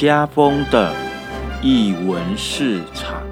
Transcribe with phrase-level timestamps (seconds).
[0.00, 0.94] 家风的
[1.60, 3.22] 译文市场。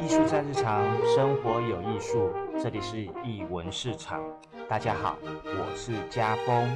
[0.00, 2.30] 艺术在日常，生活有艺术。
[2.62, 4.22] 这里是艺文市场。
[4.68, 6.70] 大家好，我是家风。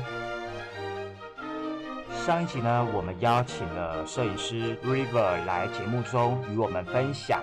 [2.27, 7.41] 上一集呢，我们邀请了摄影师 River 来节目中与我们分享，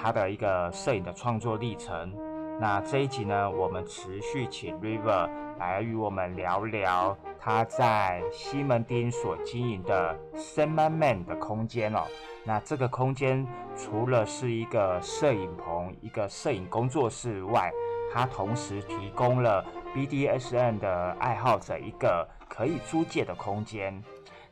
[0.00, 2.14] 他的一个摄影的创作历程。
[2.58, 5.28] 那这一集呢，我们持续请 River
[5.58, 12.04] 来与我们聊聊他在西门町所经营的 s e m a n Man 的空间哦。
[12.44, 17.70] 那这个空间除了是一个摄影棚、一个摄影工作室外，
[18.12, 24.02] 它同时提供了 BDSN 的爱好者一个可以租借的空间。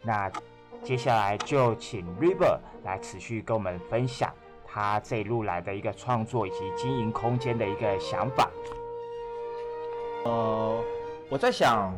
[0.03, 0.31] 那
[0.83, 4.33] 接下来就请 River 来持续跟我们分享
[4.71, 8.51] 他这一路来的一个创作以及经营空间的一个想法。
[10.25, 10.79] 呃，
[11.31, 11.97] 我在想，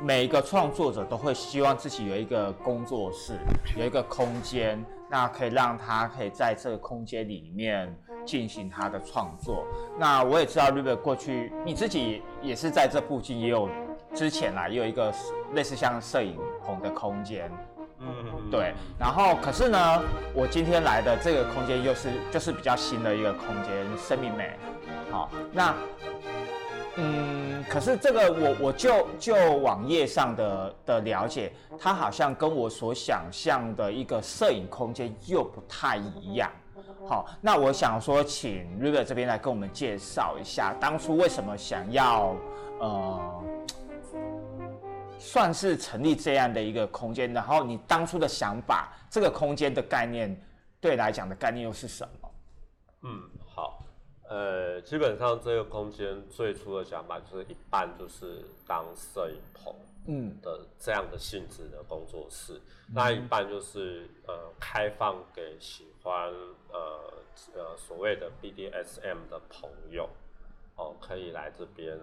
[0.00, 3.34] 每一个创作者都会希望自己有一个工作室，
[3.76, 7.94] 有一个空间，那可以让他可以在这个空间里面。
[8.24, 9.66] 进行他的创作。
[9.98, 13.68] 那我也知道 River 过去你自己也是在这附近也有
[14.14, 15.12] 之前啦，也有一个
[15.54, 17.50] 类似像摄影棚的空间。
[18.52, 18.72] 对。
[18.96, 24.50] 然后可是呢，我今天来的这个空间又是就是比较新的一个空间，生命美。
[25.10, 25.74] 好，那
[26.96, 36.50] 嗯，可是这个我我就就网页上的的了解，它好像跟我所想象的一个摄影空间又不太一样。
[37.08, 42.36] 好，那我想说，请 River 这边来跟我们介绍一下，当初为什么想要
[42.78, 43.42] 呃，
[45.22, 50.36] 算是成立这样的一个空间，然后你当初的想法，这个空间的概念，
[50.80, 52.30] 对来讲的概念又是什么？
[53.02, 53.84] 嗯，好，
[54.28, 59.74] 呃，基本上这个空间最初的想法就是一半就是当摄影棚。
[60.04, 62.60] 嗯的这样的性质的工作室，
[62.92, 66.12] 那一半就是呃开放给喜欢
[66.72, 67.22] 呃
[67.54, 70.10] 呃所谓的 BDSM 的朋友
[70.74, 71.96] 哦，可以来这边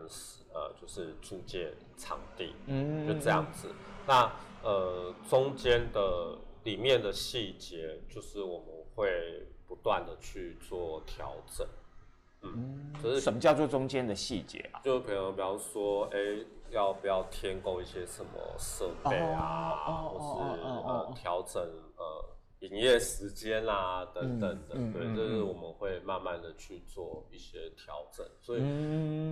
[0.54, 3.72] 呃就是租借场地，嗯，就这样子。
[4.08, 4.32] 那
[4.64, 11.68] 呃中间的里面的细节，就是我们会不断的去做调整，
[12.42, 14.82] 嗯，就是什么叫做中间的细节啊？
[14.84, 16.46] 就比如比方说，哎。
[16.72, 21.59] 要不要添购一些什么设备啊，或是呃调整
[21.98, 22.24] 呃
[22.59, 28.25] 营业时间啦等等的，对，这是我们会慢慢的去做一些调整。
[28.42, 28.62] 所以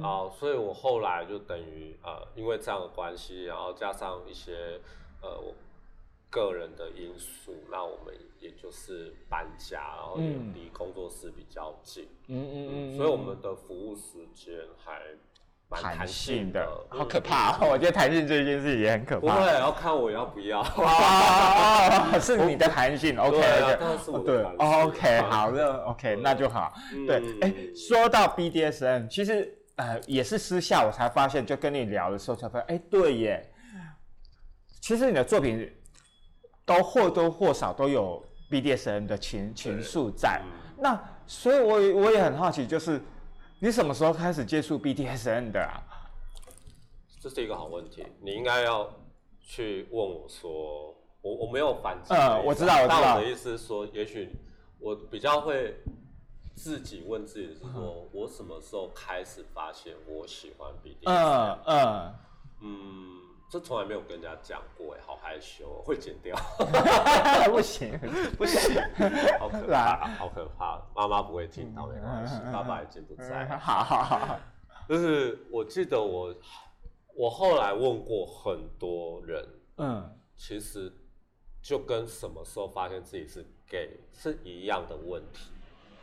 [0.01, 4.79] 啊，所以我后来就等于呃，因为这样的关系，然后加上一些
[5.21, 5.53] 呃我
[6.29, 15.01] 个人的因素，那我们也就是搬家，然后也离工作室比较近，嗯嗯嗯，所以我们的服务时间还。
[15.69, 17.57] 弹性的，好可怕！
[17.65, 19.21] 我觉得弹性这件事也很可怕。
[19.21, 20.63] 不会，要看我要不要。
[22.21, 23.41] 是你的弹性，OK。
[24.23, 26.73] 对，OK，好的，OK，那就好。
[27.05, 33.51] 对，哎，说到 BDSM，其实呃也是私下我才发现，就跟你聊的时候才发现，哎，对耶。
[34.79, 35.69] 其实你的作品
[36.65, 40.41] 都或多或少都有 BDSM 的情情愫在。
[40.79, 43.01] 那所以，我我也很好奇，就是。
[43.59, 45.81] 你什么时候开始接触 BDSN 的啊？
[47.19, 48.87] 这是一个好问题，你应该要
[49.41, 52.13] 去问我说，我我没有反击。
[52.13, 53.01] 嗯，我知道，我知道。
[53.01, 54.29] 但我的意思是说，也许
[54.79, 55.75] 我比较会
[56.55, 61.05] 自己问自己，是说我什么时候开始发现我喜欢 BDSN？
[61.05, 62.13] 嗯嗯
[62.61, 63.21] 嗯。
[63.49, 66.35] 这从来没有跟人家讲过哎，好害羞，会剪掉。
[67.49, 67.97] 不行，
[68.37, 68.75] 不行，
[69.39, 70.81] 好可怕，好可怕。
[70.93, 73.47] 妈妈不会听到没关系，爸爸已经不在。
[73.57, 74.39] 好好好。
[74.89, 76.35] 就是我记得我，
[77.15, 79.47] 我后来问过很多人，
[79.77, 80.91] 嗯，其实
[81.61, 85.51] 就跟什么时候发现自己是 gay 是一样的问题。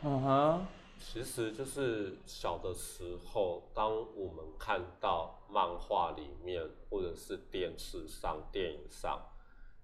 [0.01, 0.65] 嗯哼。
[1.07, 9.21] 其实就是小的时候，当我们看到漫画里面或者是电视上、电影上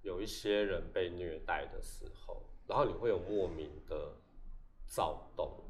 [0.01, 4.13] 有一些人被虐待的时候，然后你会有莫名的
[4.87, 5.63] 躁动，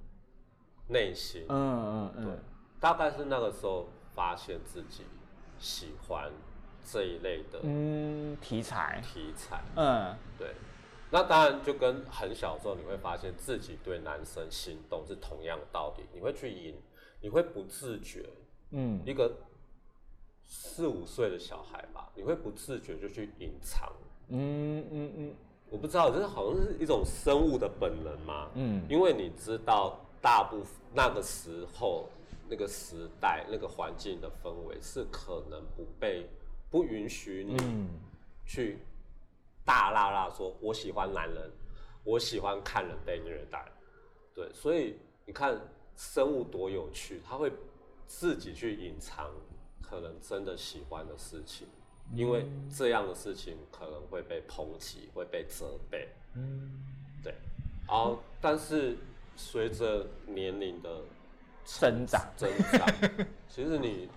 [0.87, 2.39] 内心，嗯嗯嗯，对，
[2.79, 5.03] 大概是那个时候发现自己
[5.59, 6.31] 喜欢
[6.83, 8.99] 这一类的嗯题材。
[9.03, 10.55] 题材，嗯，对。
[11.11, 16.73] 那当然，就跟很小时候你会发现自己对男生心动是同样的道理，你会去隐，
[17.19, 18.29] 你会不自觉，
[18.69, 19.35] 嗯，一个
[20.45, 23.91] 四五岁的小孩吧，你会不自觉就去隐藏，
[24.29, 25.33] 嗯嗯嗯，
[25.69, 32.07] 我不知道，这是好像是一种生物的本能嘛，嗯，因为你知道大部分那个时候
[32.49, 36.25] 那个时代那个环境的氛围是可能不被
[36.69, 37.57] 不允许你
[38.45, 38.79] 去
[39.65, 41.51] 大啦啦说，我喜欢男人，
[42.03, 43.63] 我喜欢看人被虐待，
[44.33, 45.59] 对，所以你看
[45.95, 47.51] 生物多有趣，它会
[48.07, 49.29] 自己去隐藏
[49.81, 51.67] 可能真的喜欢的事情。
[52.13, 56.09] 因为这样的事情可能会被抨击，会被责备。
[56.35, 56.83] 嗯，
[57.23, 57.33] 对。
[57.87, 58.97] 然后，但是
[59.37, 61.03] 随着年龄的
[61.63, 62.85] 增长，增长，
[63.47, 64.09] 其实你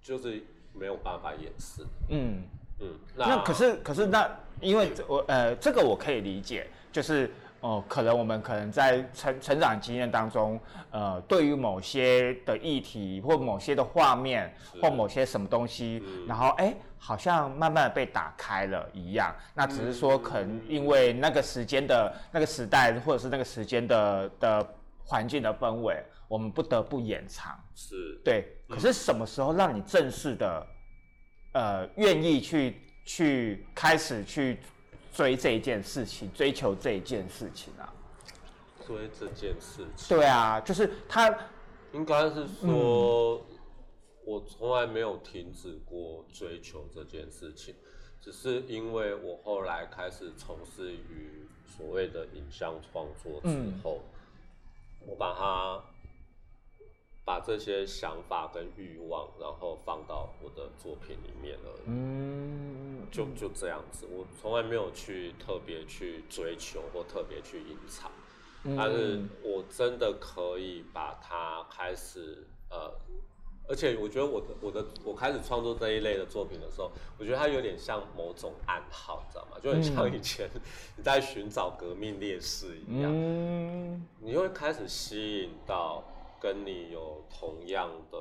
[0.00, 0.42] 就是
[0.72, 1.84] 没有办法掩饰。
[2.08, 2.44] 嗯
[2.82, 2.98] 嗯。
[3.16, 4.30] 那可是，可是那，
[4.60, 7.30] 因为我呃，这个我可以理解，就是。
[7.62, 10.58] 哦，可能我们可能在成成长经验当中，
[10.90, 14.52] 呃，对于某些的议题或某些的画面
[14.82, 19.32] 或某些什么东西，然后哎，好像慢慢的被打开了一样。
[19.54, 24.74] 那只是说，可能因为那个时间的那个时代，或者是那个时间的的
[25.04, 27.56] 环境的氛围，我们不得不掩藏。
[27.76, 28.56] 是，对。
[28.68, 30.66] 可是什么时候让你正式的，
[31.52, 34.58] 呃，愿意去去开始去？
[35.14, 37.92] 追这一件事情，追求这一件事情啊，
[38.86, 40.16] 追这件事情。
[40.16, 41.28] 对啊，就是他，
[41.92, 43.44] 应该是说，
[44.24, 47.74] 我从来没有停止过追求这件事情，
[48.22, 51.46] 只是因为我后来开始从事于
[51.76, 54.00] 所谓的影像创作之后，
[55.00, 55.84] 我把它。
[57.24, 61.78] 把这些想法跟欲望，然后放到我的作品里面了。
[61.86, 68.10] 嗯，就就这样子，我从来没有去特别去追求或特别去隐藏，
[68.76, 72.92] 但是我真的可以把它开始呃，
[73.68, 79.56] 而且我觉得我的我的我开始创作这一类的作品的时候，我觉得它有点像某种暗号，你知道吗？
[79.62, 80.50] 就很像以前
[80.96, 83.12] 你在寻找革命烈士一样，
[84.18, 86.02] 你会开始吸引到。
[86.42, 88.18] 跟你有同样的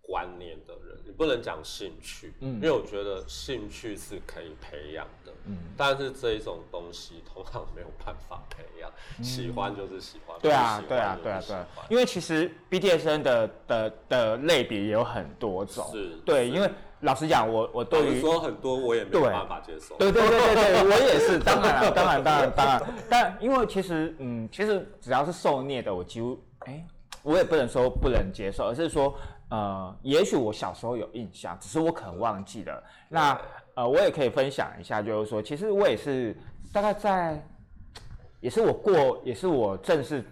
[0.00, 8.88] 观念的人，你不能讲兴趣，嗯，因为我觉得兴趣是可以培养的，嗯，但是这一种东西通常没有办法培养，
[9.24, 16.70] 喜欢就是喜欢，对啊，对啊，对啊，对啊，因为其实 BDSN 的的的类别也有很多种，是，对，因为
[17.00, 26.86] 老实讲，我我对于说很多我也没有办法接受，对对对对对，我也是， 当然当然当然当然，但因为其实嗯，其实只要是受虐的，我几乎哎。
[27.26, 29.12] 我也不能说不能接受，而是说，
[29.48, 32.80] 呃，也许我小时候有印象，只是我可能忘记了。
[33.08, 33.36] 那
[33.74, 36.36] 呃，我也可以分享一下，就是说，其实我也是
[36.72, 37.44] 大概在，
[38.40, 40.24] 也是我过，也是我正式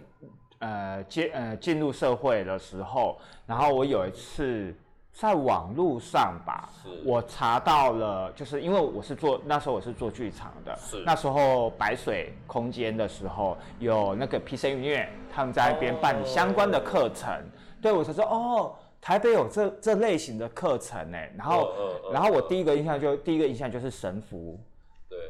[0.61, 4.73] 呃进呃进入社会的时候，然后我有一次。
[5.15, 6.69] 在网络上吧，
[7.05, 10.77] 我查到了，就是因为我是做那时候我是做剧场的，
[11.07, 17.33] 那时候白水空间的时候有那个 PC 音乐，他们在那边办理相关的课程，
[17.81, 21.73] 对我才说哦，台北有这这类型的课程呢，然后
[22.13, 24.59] 然后我第一个印象就第一个印象就是神符。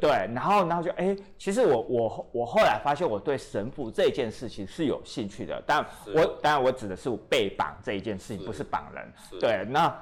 [0.00, 5.84] 对，然后，然后就哎，其实我我我后来发现我对神父这件事情是有兴趣的，但
[6.14, 9.12] 我当然我指的是被绑这一件事情，不是绑人。
[9.40, 9.94] 对，那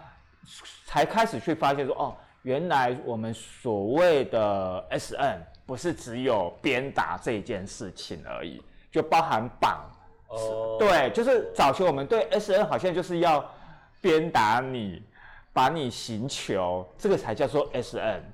[0.87, 9.89] 才开始去发现说，哦，原来我们所谓的 S N 不是只有鞭打这一件事情而已，就包含绑。
[10.29, 10.77] 哦。
[10.79, 13.49] 对，就是早期我们对 S N 好像就是要
[14.01, 15.03] 鞭打你，
[15.53, 18.32] 把你刑求，这个才叫做 S N。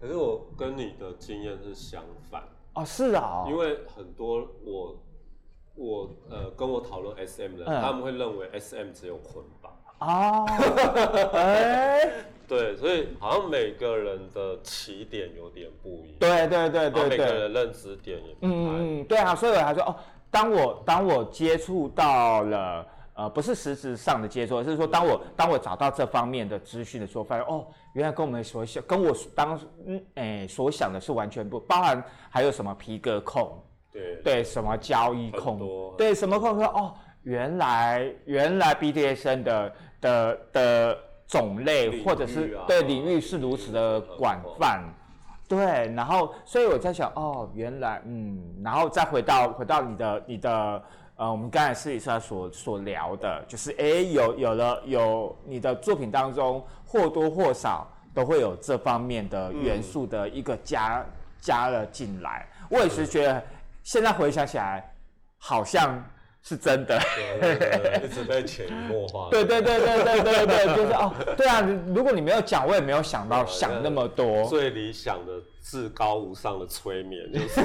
[0.00, 2.42] 可是我跟你的经验是相反。
[2.74, 4.96] 哦，是啊，因为很多我
[5.74, 9.72] 我呃跟我讨论 S M 的人，他们会认为 S M 只有捆绑。
[9.98, 10.46] 哦，
[11.34, 12.10] 哎，
[12.48, 19.96] 对，所以好像每个人的起点有点不一样，对对对对对，每个人认知点也不嗯嗯，对啊，所以我还说哦，
[20.30, 22.86] 当我当我接触到了。
[23.12, 34.16] 呃，不是实质上的接触，而是说，当我当我找到这方面的资讯的时候，发现哦，原来跟我们所想，跟我当嗯诶所想的是完全不包含，还有什么皮革控，对。
[34.22, 44.82] 对，什么交易控，对什么控说哦，原来原来 BDSN 的的的种类或者是对领域是如此的广泛，
[45.48, 50.82] 对，然后所以我在想哦，原来嗯，然后再回到回到你的你的。
[51.20, 61.04] 呃，我们刚才私底下所所聊的，就是哎，有有了有你的作品当中或多或少都会有这方面的元素的一个加
[61.38, 62.48] 加了进来。
[62.70, 63.42] 我也是觉得，
[63.82, 64.90] 现在回想起来，
[65.36, 66.02] 好像
[66.40, 66.98] 是真的，
[68.02, 69.28] 一直在潜移默化。
[69.30, 74.44] 对对对对对对对，就是哦，对啊，如果你没有讲，我也没有想到 想那么多。
[74.44, 75.32] 最理想的。
[75.62, 77.62] 至高无上的催眠，就是。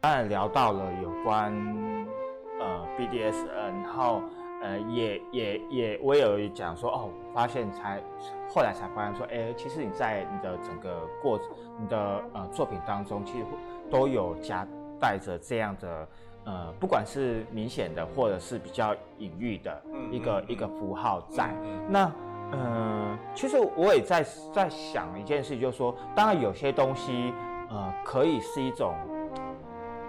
[0.00, 1.54] 当然聊到了有关
[2.58, 4.22] 呃，BDSN，然后。
[4.60, 8.02] 呃也也也我有讲说哦，发现才
[8.48, 11.40] 后来才发现说，哎，其实你在你的整个过
[11.80, 13.44] 你的呃作品当中，其实
[13.90, 14.66] 都有夹
[15.00, 16.08] 带着这样的
[16.44, 21.54] 呃，不管是明显的或者是比较隐喻的一个一个符号在
[21.88, 22.10] 那。
[22.52, 27.32] 嗯，其实我也在在想一件事，就是说，当然有些东西，
[27.68, 28.92] 呃，可以是一种，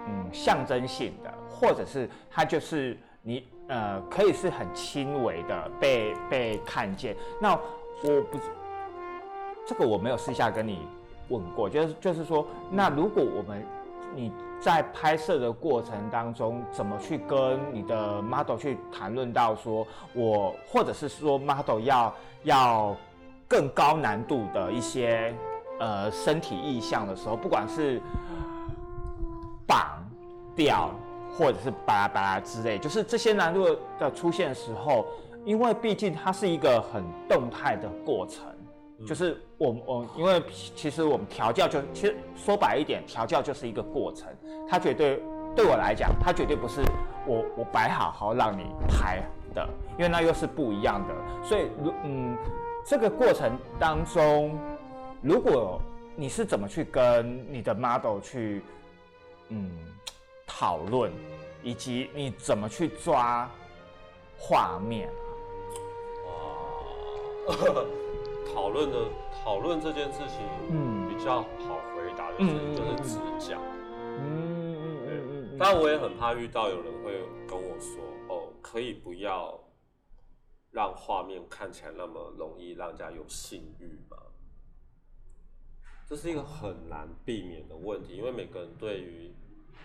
[0.08, 7.16] 嗯，象征性的，或者是它就是你，呃，可以是很轻微的被被看见。
[7.40, 8.38] 那我不，
[9.66, 10.86] 这个我没有私下跟你
[11.28, 13.64] 问过，就是就是说，那如果我们
[14.14, 14.32] 你。
[14.62, 22.14] 在拍摄的过程当中，怎么去跟你的 model 去谈论到说，我或者是说 model 要
[22.44, 22.96] 要
[23.48, 25.34] 更高难度的一些
[25.80, 28.00] 呃身体意向的时候，不管是
[29.66, 30.08] 绑、
[30.54, 30.94] 掉
[31.32, 35.06] 或者是巴拉巴拉之类，就是这些难度的出现时候，
[35.44, 38.44] 因为毕竟它是一个很动态的过程。
[39.04, 40.40] 就是我我因为
[40.76, 44.28] 其实我们调教就其实说白一点，调教就是一个过程。
[44.68, 45.20] 它绝对
[45.56, 46.82] 对我来讲，它绝对不是
[47.26, 49.20] 我我摆好好让你拍
[49.54, 51.14] 的，因为那又是不一样的。
[51.44, 52.36] 所以如嗯，
[52.86, 54.56] 这个过程当中，
[55.20, 55.80] 如果
[56.14, 58.62] 你是怎么去跟你的 model 去
[59.48, 59.68] 嗯
[60.46, 61.12] 讨论，
[61.62, 63.50] 以及你怎么去抓
[64.36, 65.14] 画面啊？
[67.48, 67.54] 哇
[68.54, 69.08] 讨论的
[69.42, 73.60] 讨论这件事情，嗯，比较好回答，就是就是直讲，
[74.18, 75.56] 嗯嗯嗯嗯。
[75.58, 77.12] 但我也很怕遇到有人会
[77.48, 79.58] 跟我说，哦，可以不要
[80.70, 84.18] 让画面看起来那么容易让人家有性欲吗？
[86.06, 89.32] 这是一个很难避免的问题，因为每个人对于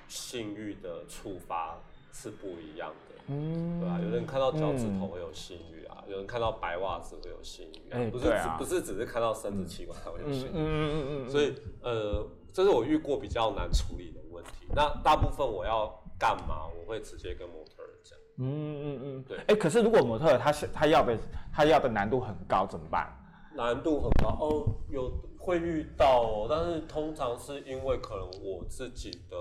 [0.07, 1.79] 性欲的触发
[2.11, 3.15] 是不一样的。
[3.29, 3.99] 嗯，对吧？
[4.01, 10.51] 有人看到脚趾头会有性欲啊，有人看到白袜子会有性欲啊，不是只不是只是看到生殖器官才会有性欲。
[10.53, 11.29] 嗯嗯嗯嗯。
[11.29, 14.67] 所以呃，这是我遇过比较难处理的问题。
[14.73, 15.87] 那大部分我要
[16.17, 16.67] 干嘛？
[16.67, 18.17] 我会直接跟模特儿讲。
[18.37, 19.23] 嗯嗯嗯。
[19.27, 19.37] 对。
[19.47, 21.17] 哎，可是如果模特儿他是他要的
[21.53, 23.13] 他要的难度很高怎么办？
[23.53, 29.35] 难度很高哦，有会遇到，哦，但是通常是因为可能我自己的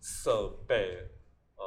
[0.00, 1.08] 设备。
[1.56, 1.64] 呃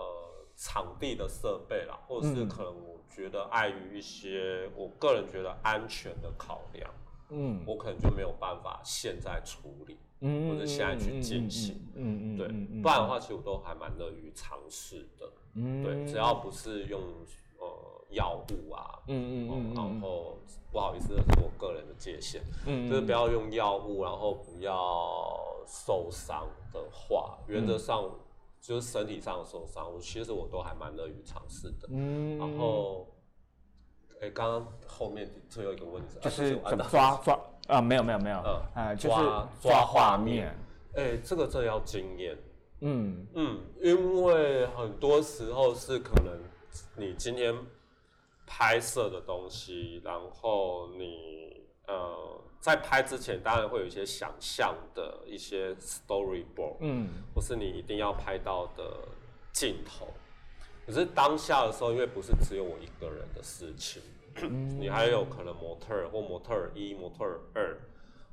[0.55, 6.93] 场地的设备啦，或者是可能我觉得碍于一些我个人觉得安全的考量，
[7.29, 12.47] 嗯，我可能就没有办法现在处理，嗯，或者现在去进行，嗯嗯，对，
[12.81, 17.25] 不然的话其实我都还蛮乐于尝试的，嗯，对，只要不是用呃
[18.12, 20.38] 药物啊，嗯嗯嗯，然后
[20.72, 28.10] 不好意思，这是我个人的界限，嗯，就是不要用药物，然后不要受伤的话，原则上。
[28.63, 31.88] 就是身体上的受伤，我其实我都还蛮乐于尝试的。
[31.89, 33.08] 嗯，然后，
[34.20, 37.82] 哎，刚刚后面最后一个问题就是怎么抓抓啊？
[37.82, 38.38] 没有没有没有，
[38.75, 39.15] 呃，就是
[39.60, 40.56] 抓画面。
[40.94, 42.38] 哎，这个真的要经验。
[42.82, 46.39] 嗯嗯，因为很多时候是可能
[46.96, 47.56] 你今天
[48.53, 52.41] 拍摄的东西，然后你呃。
[52.62, 58.84] 在拍之前，当然会有一些想象的一些 storyboard，嗯，或是你一定要拍到的
[59.51, 60.08] 镜头。
[60.86, 64.00] 可是当下的时候，因为不是只有我一个人的事情，
[64.79, 67.75] 你还有可能模特或模特一、模特二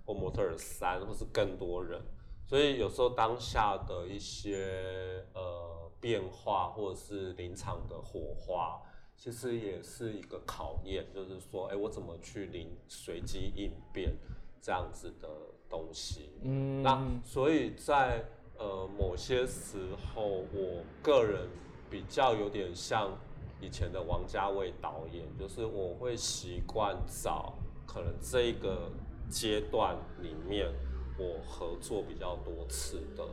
[0.04, 1.98] 或模特三，或是更多人，
[2.46, 8.78] 所以有时候当下的一些呃变化，或者是临场的火花。
[9.18, 14.14] 其实也是一个考验，就是说，哎，我怎么去临随机应变
[14.62, 15.28] 这样子的
[15.68, 16.30] 东西？
[16.42, 18.24] 嗯，那所以在
[18.56, 21.48] 呃某些时候，我个人
[21.90, 23.18] 比较有点像
[23.60, 27.54] 以前的王家卫导演，就是我会习惯找
[27.88, 28.88] 可能这一个
[29.28, 30.72] 阶段里面
[31.18, 33.26] 我合作比较多次的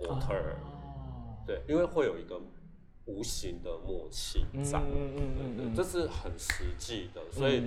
[0.00, 0.56] 模特儿，
[1.46, 2.40] 对，因为会有一个。
[3.10, 7.62] 无形的默契在，嗯嗯嗯这是很实际的，所以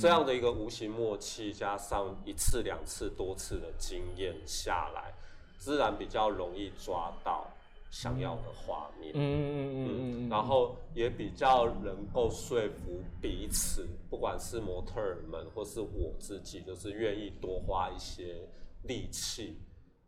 [0.00, 5.12] 这样的一个无形默契，加上一次、两次、多次的经验下来，
[5.58, 7.46] 自然比较容易抓到
[7.90, 18.48] 想要的画面，嗯嗯嗯嗯，然后也比较能够说服彼此，不管是模特儿们或是我自己，就是愿意多花一些
[18.84, 19.58] 力气、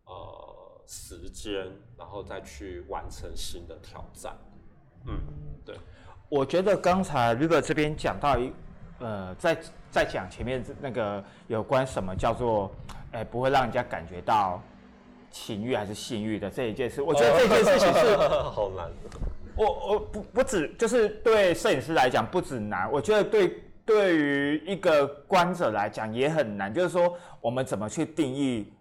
[0.06, 0.56] 呃
[0.90, 4.34] 时间，然后再去完成新的挑战。
[5.08, 5.18] 嗯，
[5.64, 5.74] 对，
[6.28, 8.52] 我觉得刚才 River 这边讲到一，
[8.98, 9.58] 呃，在
[9.90, 12.70] 在讲前面那个有关什么叫做，
[13.12, 14.62] 哎，不会让人家感觉到
[15.30, 18.90] 情欲还是性欲的这一件事，我觉得 这件事情是 好难。
[19.56, 28.72] 我我不不止就是对摄影师来讲不止难，我觉得对对于一个观者来讲也很难，就是说我们怎么去定义。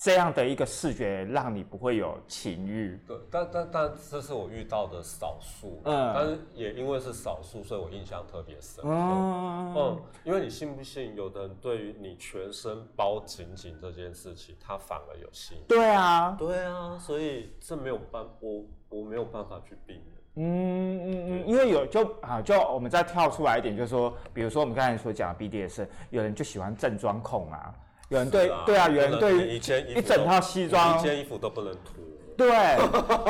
[0.00, 2.96] 这样的一个视觉，让你不会有情欲。
[3.04, 8.84] 对，但但但这是我遇到的少数，嗯，但是也因为是少数，所以我印象特别深。
[8.84, 15.58] 嗯嗯，因为你信不信，有的人对于你全身包紧紧这件事情，他反而有心。
[15.66, 20.04] 对啊，对啊，所以这没有办，我我没有办法去避免。
[20.36, 27.74] 嗯嗯嗯，因为有就啊，就我们再跳出来一点，就是说，比如说我们刚才所讲的 BDS，有人就喜欢正装控啊。
[28.08, 31.94] 有人对对啊，有人对一件一整套西装，一件衣服都不能脱。
[32.36, 32.48] 对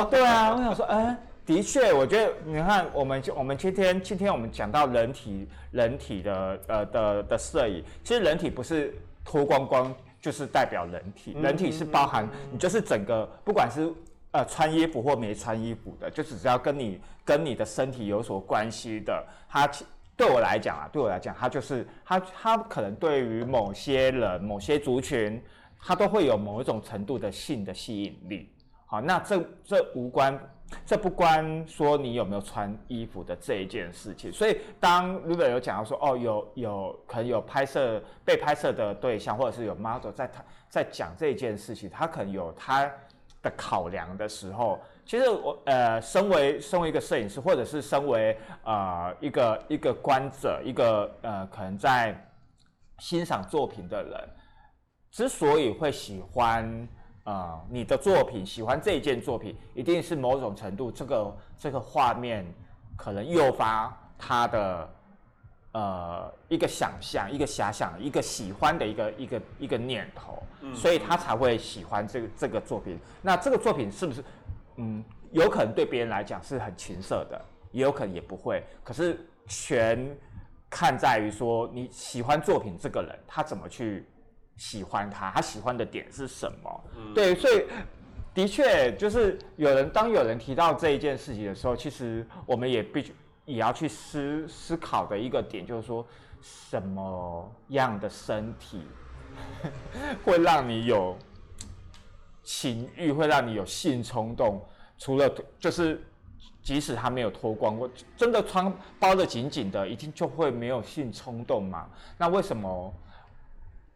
[0.09, 8.95] 对啊，我想说，哎，的确，我觉得你看，我们我们今天今天我们讲到人体人体的呃的的摄影，其实人体不是
[9.25, 13.91] 脱光光就是代表人体，人体是包含你就是整个不管是
[14.31, 19.69] 呃穿衣服或没穿衣服的，就只要跟你跟你的身体有所关系的，它。
[20.19, 25.41] 对我来讲啊，对我来讲，他就是他，他可能对于某些人、某些族群，
[25.81, 28.53] 他都会有某一种程度的性的吸引力。
[28.85, 30.37] 好，那这这无关，
[30.85, 34.29] 这不关说你有没有穿衣服的这一件事情。
[34.29, 42.91] 所以，当 r u b e 有讲到说，哦，有有可能有拍摄被拍摄的对象，或者是有 model 在他在讲这件事情，他可能有他
[43.41, 44.81] 的考量的时候。
[45.09, 52.15] 其实我呃，身为身为一个摄影师，或者是身为呃一个一个观者，一个呃可能在
[52.99, 54.29] 欣赏作品的人，
[55.09, 56.87] 之所以会喜欢
[57.23, 62.45] 呃你的作品，喜欢这一件作品，一定是某种程度这个这个画面
[62.95, 64.89] 可能诱发他的
[65.71, 70.43] 呃一个想象，一个遐想，一个喜欢的一个一个一个念头，
[70.75, 72.95] 所以他才会喜欢这个这个作品。
[73.23, 74.23] 那这个作品是不是？
[74.81, 77.39] 嗯，有可能对别人来讲是很情色的，
[77.71, 78.63] 也有可能也不会。
[78.81, 80.17] 可是全
[80.69, 84.07] 看在于说你喜欢作品这个人，他怎么去
[84.55, 86.83] 喜欢他，他喜欢的点是什么？
[87.13, 87.65] 对，所以
[88.33, 93.13] 的确就是有人当有人提到这一件事情的时候，其实我们也必须
[93.43, 96.05] 也要去思思考的一个点，就是说
[96.41, 98.81] 什么样的身体
[100.23, 101.17] 会让你有。
[102.51, 104.59] 情欲会让你有性冲动，
[104.97, 106.01] 除了就是
[106.63, 111.87] 即使他没有脱光我，真的穿包的紧紧的，一定就会没有性冲动嘛？
[112.17, 112.91] 那为什么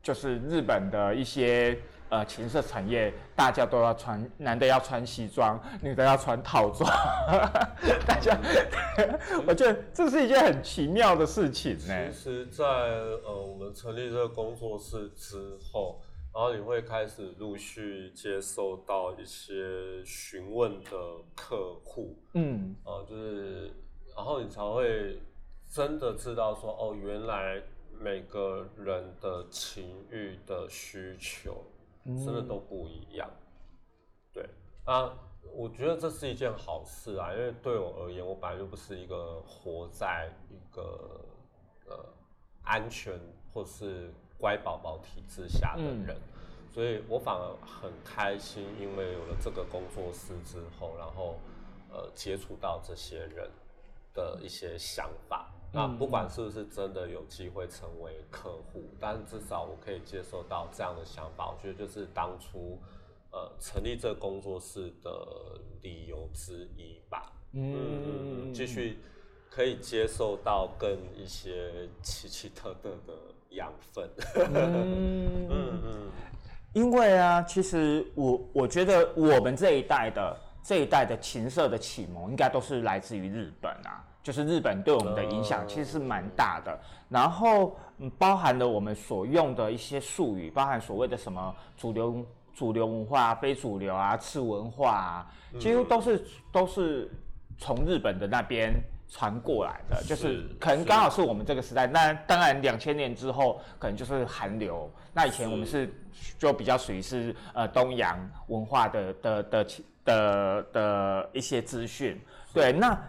[0.04, 1.76] 就是日本的一些
[2.10, 6.88] 呃情色产业，大家都要穿，男的要穿西装，女的要穿套装，
[8.06, 8.38] 大家
[9.48, 12.12] 我觉得这是一件很奇妙的事情呢。
[12.12, 16.00] 其实，在呃我们成立这个工作室之后。
[16.34, 20.90] 然后你会开始陆续接受到一些询问的
[21.36, 23.68] 客户，嗯，啊，就是，
[24.16, 25.22] 然后你才会
[25.72, 27.62] 真的知道说，哦，原来
[28.00, 31.64] 每个人的情欲的需求
[32.04, 33.30] 真的都不一样，
[34.34, 34.44] 对，
[34.86, 35.16] 啊，
[35.54, 41.24] 我觉得这是一件好事啊，因为对我而言，我本来就不是一个活在一个
[41.88, 41.96] 呃
[42.64, 43.20] 安全
[43.54, 44.12] 或是。
[44.44, 46.18] 乖宝宝体制下的人，
[46.70, 51.40] 所以我反而很开心，因为有了这个工作室之后，然后
[51.90, 53.50] 呃接触到这些人
[54.14, 55.50] 的一些想法。
[55.72, 61.50] 那不管是不是真的有机会成为客户，但至少我可以接受到这样的想法。
[61.50, 62.78] 我觉得就是当初
[63.32, 67.32] 呃成立这个工作室的理由之一吧。
[67.54, 69.00] 嗯，继续
[69.50, 73.33] 可以接受到更一些奇奇特特的。
[73.54, 76.12] 养分，嗯嗯嗯，
[76.74, 86.80] 因为啊，其实我我觉得我们这一代的这一代的情色的启蒙，应该都是来自于日本啊，就是日本对我们的影响其实是蛮大的。
[87.10, 87.78] 然后
[88.18, 95.28] 包含了我们所用的一些术语，包含所谓的什么主流主流文化、非主流啊、次文化啊，
[95.60, 97.12] 几乎都是都是
[97.58, 98.74] 从日本的那边。
[99.10, 101.86] 传过来的，就是可能刚好是我们这个时代。
[101.86, 104.90] 那当然，两千年之后可能就是韩流。
[105.14, 105.94] 那以前我们是
[106.40, 109.68] 就比较属于是呃东洋文化的的的
[110.04, 112.20] 的的一些资讯。
[112.52, 113.00] 对，那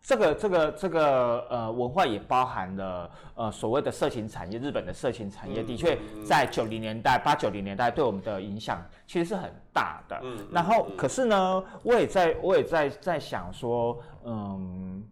[0.00, 4.58] 这个这个这个呃文化也包含了呃所谓的色情产业。
[4.58, 10.18] 日本的色情产业的确在九零年代八九零年代对我们的影响其实是很大的。
[10.22, 10.38] 嗯。
[10.50, 15.06] 然后可是呢，我也在我也在在想说，嗯。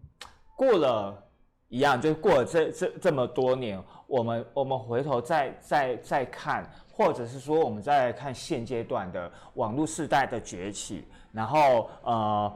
[0.62, 1.20] 过了
[1.66, 12.53] 一样，就过了这这这么多年，我们我们回头再再再看，或者是说我们再看现阶段的网络时代的崛起，然后呃，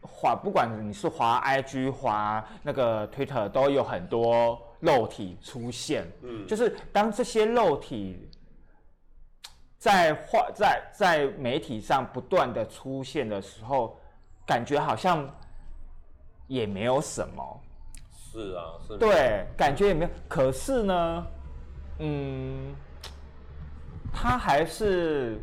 [0.00, 8.30] 滑不管你是滑 IG 滑那个 Twitter，都有很多肉体出现，嗯，就是当这些肉体
[9.76, 13.98] 在画在在媒体上不断的出现的时候，
[14.46, 15.28] 感觉好像
[16.46, 17.60] 也没有什么。
[18.12, 18.96] 是啊，是。
[18.98, 20.10] 对，感觉也没有。
[20.28, 21.26] 可是呢，
[21.98, 22.74] 嗯，
[24.12, 25.38] 他还是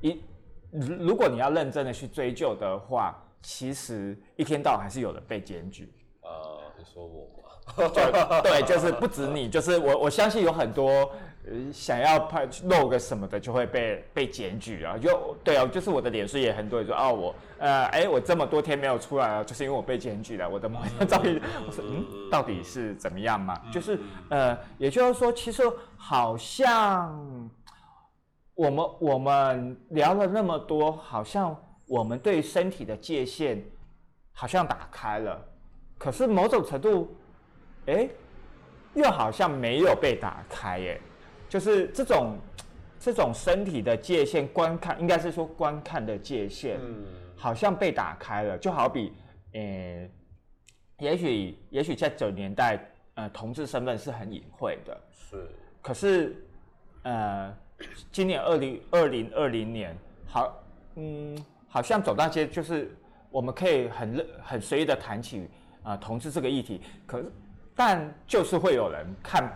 [0.00, 0.22] 一。
[0.70, 5.92] 如果你要认真的去追究的话，其实一天到晚还是有人被检举。
[6.22, 8.40] 呃，你说我吗？
[8.42, 9.98] 对，就是不止你，就是我。
[9.98, 11.10] 我相信有很多。
[11.44, 14.96] 呃，想要拍露个什么的，就会被被检举啊！
[14.96, 20.48] 就对啊，就是我的脸书也很多人说哦，我呃，哎，我这么多天没有出来了，就是因为我被检举了。
[20.48, 23.60] 我的某张照片，我说嗯，到底是怎么样嘛？
[23.72, 25.64] 就是呃，也就是说，其实
[25.96, 27.50] 好像
[28.54, 31.56] 我们我们聊了那么多，好像
[31.88, 33.64] 我们对身体的界限
[34.32, 35.44] 好像打开了，
[35.98, 37.16] 可是某种程度，
[37.86, 38.08] 哎，
[38.94, 41.00] 又好像没有被打开耶。
[41.52, 42.38] 就是这种，
[42.98, 47.04] 这种身体的界限，观看应该是说观看的界限，嗯，
[47.36, 48.56] 好像被打开了。
[48.56, 49.12] 就好比，
[49.52, 50.08] 呃，
[50.96, 52.82] 也许也许在九年代，
[53.16, 55.46] 呃，同志身份是很隐晦的，是。
[55.82, 56.42] 可是，
[57.02, 57.54] 呃，
[58.10, 61.36] 今年二零二零二零年，好，嗯，
[61.68, 62.96] 好像走大街就是
[63.28, 65.46] 我们可以很热很随意的谈起
[65.82, 67.30] 啊同志这个议题，可是，
[67.76, 69.52] 但就是会有人看。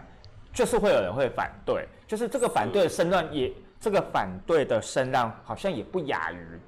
[0.56, 6.60] 就是会有人会反对，就是这个反对的声浪也，这个反对的声浪好像也不亚于，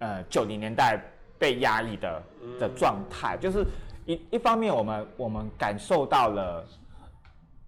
[0.00, 1.00] 呃九零年代
[1.38, 2.22] 被压抑的
[2.58, 3.36] 的状态。
[3.36, 3.64] 就是
[4.04, 6.66] 一一方面，我们我们感受到了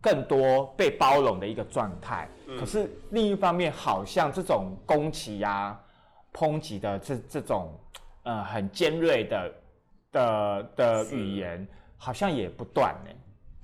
[0.01, 2.29] 更多被包容的一个状态，
[2.59, 5.79] 可是另一方面，好像这种攻击呀、
[6.33, 7.73] 抨击的这这种
[8.25, 9.55] 呃很尖锐的
[10.11, 11.65] 的的语言，
[11.97, 13.11] 好像也不断呢。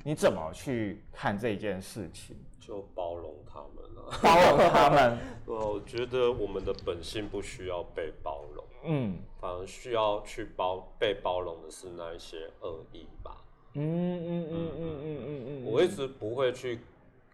[0.05, 2.37] 你怎么去看这件事情？
[2.61, 5.19] 就包容他们了，包容他们。
[5.47, 13.45] 我觉得我们的本性不需要被包容，嗯，反而需要去包被包容的是那一些恶意吧。
[13.75, 15.65] 嗯嗯嗯嗯嗯嗯嗯。
[15.65, 16.79] 我一直不会去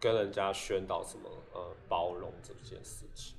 [0.01, 3.37] 跟人家宣导什么呃包容这件事情，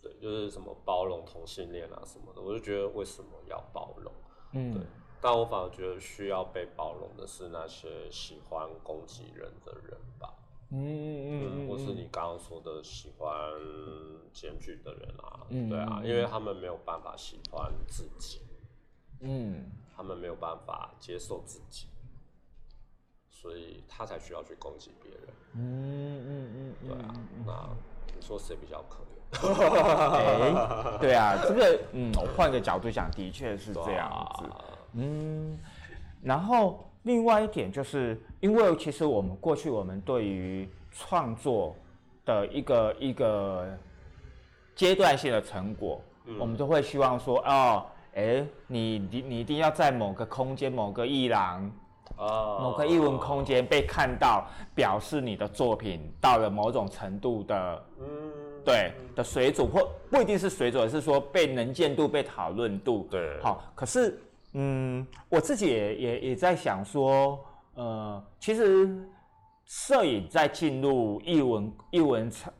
[0.00, 4.12] 对，就是什么包容同性恋啊什么的，我就觉得为什么要包容？
[4.52, 4.82] 嗯，对。
[5.20, 10.32] 但我反而觉得需要被包容的是那些喜欢攻击人的人吧，
[10.70, 13.30] 嗯嗯嗯，或是你刚刚说的喜欢
[14.32, 18.40] 检举的人啊，对啊，因为他们没有办法喜欢自己，
[19.20, 21.86] 嗯，他们没有办法接受自己，
[23.28, 27.14] 所以他才需要去攻击别人，嗯嗯嗯，对啊，
[27.46, 27.68] 那
[28.16, 29.06] 你说谁比较可怜？
[30.16, 34.48] 哎，对啊，这个嗯，我换个角度想，的确是这样子。
[34.94, 35.58] 嗯，
[36.22, 41.74] 然后另外一点就是，因为其实我们过去我们对于创作
[42.24, 43.66] 的一个一个
[44.74, 46.00] 阶段性的成果，
[46.38, 51.70] 我们都会希望说，哦，哎，你你你一定要在某个空间、某个艺廊、
[52.16, 58.06] 哦，某个艺文空间被看到，表示你的作品到了某种程度的，嗯，
[58.64, 64.20] 对的水准，或不一定是水准，是说被能见度、被讨论度，对，好，可是。
[64.52, 67.38] 嗯，我自己也也也在想说，
[67.74, 69.08] 呃，其实
[69.64, 72.52] 摄影在进入艺文艺文场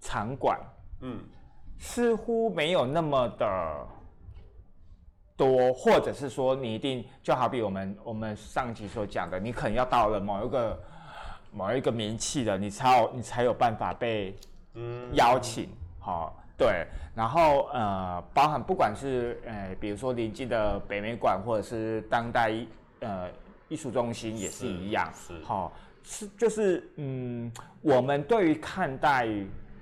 [0.00, 0.60] 场馆，
[1.00, 1.18] 嗯，
[1.78, 3.86] 似乎没有那么的
[5.36, 10.82] 多，或者是说你一定就好比我们我们上集所讲的，你可能要到了某一个
[11.50, 14.36] 某一个名气的，你才有你才有办法被
[15.14, 16.36] 邀请，好。
[16.60, 22.54] 对，然后呃，包含不管是呃，比如说临近的北美馆或者是当代
[22.98, 23.30] 呃
[23.68, 29.26] 艺术中心也是一样，是好是就是嗯，我们对于看待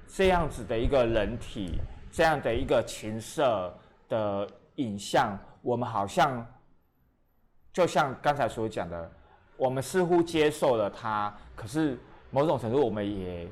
[0.06, 1.80] 这样子的一个人体
[2.12, 3.76] 这样的一个情色
[4.08, 6.46] 的影像，我们好像
[7.72, 9.10] 就像刚才所讲的，
[9.56, 11.98] 我们似乎接受了它，可是
[12.30, 13.48] 某种程度我们也。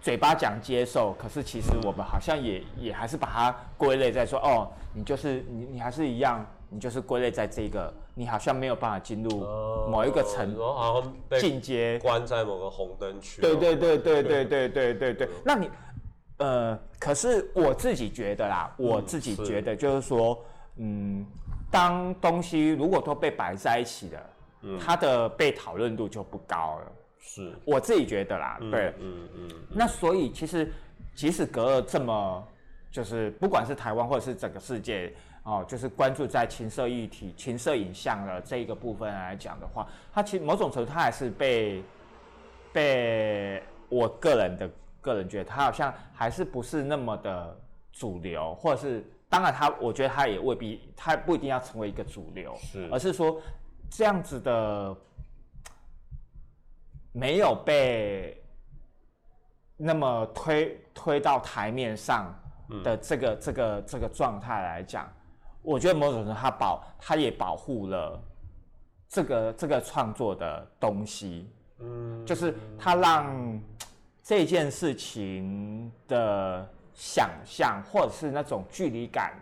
[0.00, 9.40] 嘴巴讲接受，可是其实我们好像也也还是把它归类在说，哦，你就是你你还是一样，你就是归类在这个，你好像没有办法进入
[9.90, 10.56] 某一个层，
[11.38, 13.42] 进阶关在某个红灯区。
[13.42, 15.28] 对对对对对对对对对。
[15.44, 15.70] 那你
[16.38, 20.42] 呃，可是我自己觉得啦，我自己觉得就是说，
[20.76, 21.26] 嗯，
[21.70, 26.92] 当东西如果都被摆在一起了，它的被讨论度就不高了。
[27.22, 29.50] 是我自己觉得啦，对，嗯嗯。
[29.68, 30.72] 那所以其实
[31.14, 32.42] 即使隔了这么，
[32.90, 41.82] 就是不管是台湾或者是整个世界哦，就是关注在情色议题、情色影像的这一个部分来讲的话，它其实某种程度它还是被
[42.72, 47.56] 被我个人的个人觉得，它好像还是不是那么的
[47.92, 53.40] 主流，或者是当然它，我觉得它也未必，它不一定要成为一个主流，是，而是说
[53.90, 54.96] 这样子的。
[57.12, 58.40] 没有被
[59.76, 62.32] 那么推推到台面上
[62.84, 65.12] 的这个这个这个状态来讲，
[65.62, 68.22] 我觉得某种程度他保他也保护了
[69.08, 73.60] 这个这个创作的东西，嗯，就是他让
[74.22, 79.32] 这件事情的想象或者是那种距离感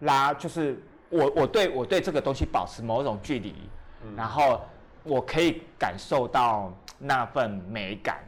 [0.00, 3.54] 拉，就是我我对我对这个东西保持某种距离，
[4.16, 4.60] 然后。
[5.04, 8.24] 我可以感受到那份美感，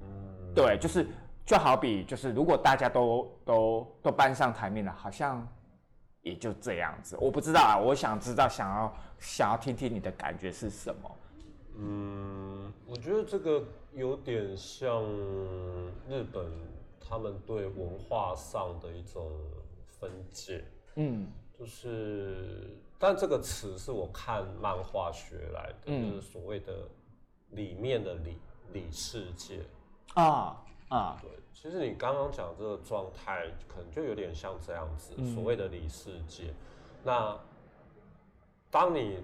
[0.00, 1.06] 嗯，对，就是
[1.44, 5.46] 就好比就是如果大家都都都搬上台面了，好像
[6.20, 7.16] 也就这样子。
[7.20, 11.10] 我不知道啊，我想知道，想要想要听听你的感觉是什么。
[11.78, 15.02] 嗯，我觉得这个有点像
[16.08, 16.44] 日本
[17.00, 19.28] 他们对文化上的一种
[19.98, 21.26] 分界，嗯，
[21.58, 22.78] 就是。
[23.02, 26.88] 但这个词是我看漫画学来的，就是所谓的
[27.50, 28.38] 里面的里
[28.72, 29.58] 里世界。
[30.14, 36.54] 啊啊，对，其实你刚刚讲这个状态，可能就有点像这样子，所谓的里世界。
[37.02, 37.36] 那
[38.70, 39.18] 当你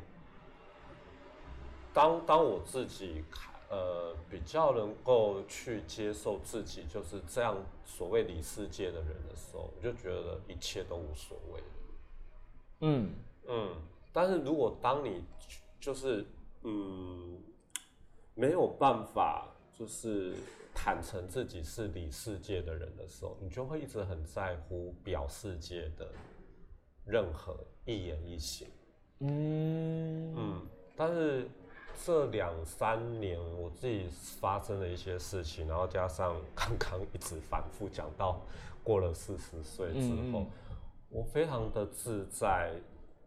[1.95, 3.23] 当当我自己
[3.71, 11.63] 呃比较能够去接受自己就是这样所谓里世界的人的时候，我就觉得一切都无所谓
[12.81, 13.15] 嗯。
[13.49, 13.75] 嗯，
[14.13, 15.25] 但是如果当你
[15.81, 16.25] 就是
[16.63, 17.41] 嗯
[18.35, 20.35] 没有办法就是
[20.75, 26.07] 坦诚自己是理世界的人的时候，你就会一直很在乎表世界的
[27.07, 28.69] 任何一言一行。
[29.21, 31.49] 嗯嗯，但是
[32.05, 34.07] 这两三年我自己
[34.41, 38.41] 发生了一些事情，然后加上刚刚一直反复讲到
[38.85, 40.47] 过了四十岁之后，
[41.09, 42.75] 我非常的自在。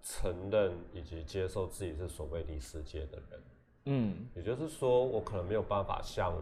[0.03, 3.43] 承认以及接受自己是所谓离世界的人，
[3.85, 6.33] 嗯，也就是说，我可能没有办法像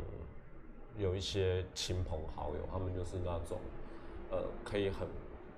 [0.97, 3.59] 有一些亲朋好友，他们就是那种，
[4.31, 5.07] 呃，可以很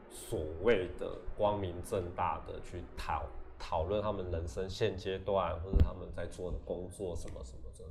[0.10, 3.24] 所谓的光明正大的去讨
[3.60, 7.86] 讨论他们人生现阶段或者他们在做的工作什么什么的。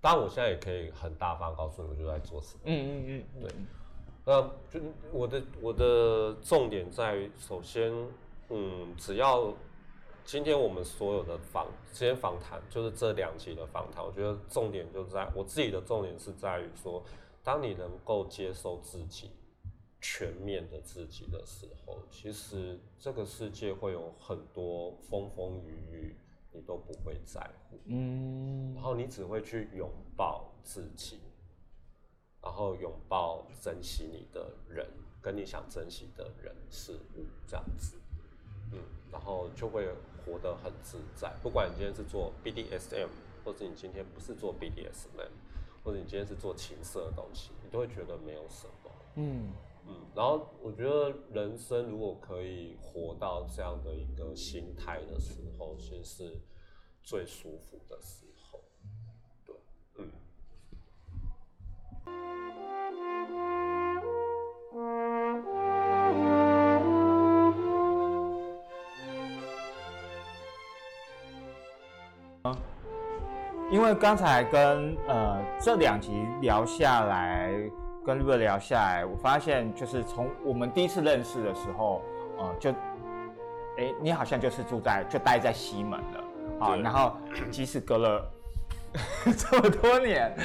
[0.00, 2.60] 当然，我现在也可以很大方告诉你，我就在做什么。
[2.64, 3.50] 嗯嗯嗯，对。
[4.24, 4.80] 那就
[5.12, 7.92] 我的我的重点在于，首先。
[8.48, 9.54] 嗯，只要
[10.24, 17.02] 今天我们所有的访，今天访谈就是这两集的访谈，我觉得重点就在我自己的重点是在于说，
[17.42, 19.30] 当你能够接受自己
[20.00, 26.16] 全面的自己的时候，其实这个世界会有很多风风雨雨，
[26.52, 31.20] 你都不会在乎，嗯，然后你只会去拥抱自己，
[32.42, 34.86] 然后拥抱珍惜你的人，
[35.20, 37.96] 跟你想珍惜的人事物，这样子。
[38.72, 38.78] 嗯，
[39.10, 39.88] 然后就会
[40.24, 41.32] 活得很自在。
[41.42, 43.08] 不管你今天是做 BDSM，
[43.44, 45.30] 或者你今天不是做 BDSM，
[45.84, 48.90] 或者你今天是做情色的东西，你都会觉得没有什么。
[49.16, 49.52] 嗯
[49.86, 49.94] 嗯。
[50.14, 56.40] 然后我觉得人生如果可以活到这样的一个心态的时候，其实是
[57.02, 58.60] 最舒服的时候。
[59.44, 59.56] 对，
[59.96, 60.10] 嗯。
[73.72, 77.50] 因为刚才跟呃这两集聊下来，
[78.04, 82.02] 跟 r 聊下来，我发现就是从我们第一次认识的时候，
[82.36, 82.70] 呃，就，
[83.78, 86.24] 哎，你好像就是住在就待在西门了
[86.60, 87.16] 啊，然后
[87.50, 88.30] 即使隔了
[89.38, 90.36] 这么多年，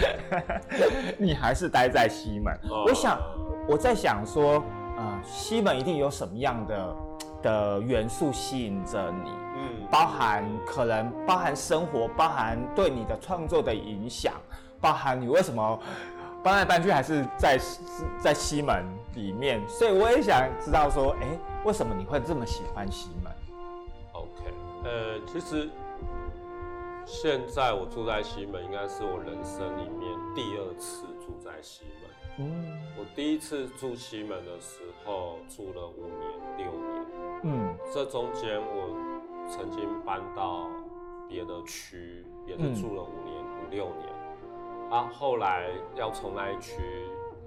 [1.19, 2.57] 你还是待在西门。
[2.85, 3.19] 我想
[3.67, 4.63] 我在想说，
[4.95, 6.95] 呃，西门一定有什么样的
[7.41, 9.31] 的元素吸引着你。
[9.59, 14.33] 嗯，包含可能包含生活，包含对你的创作的影响，
[14.79, 15.79] 包含你为什么
[16.43, 17.59] 搬来搬去还是在
[18.19, 21.27] 在西门里面，所以我也想知道说，哎，
[21.65, 23.33] 为什么你会这么喜欢西门
[24.13, 25.67] ？OK，呃，其实
[27.07, 32.11] 现在我住在西门，应该是我人生里面第二次住在西门。
[32.39, 36.21] 嗯，我第一次住西门的时候住了五年
[36.57, 37.05] 六年，
[37.41, 39.06] 嗯，这中间我。
[39.47, 40.67] 曾经搬到
[41.27, 46.81] 别的区，也是住了五年五六年，啊，后来要从那一区，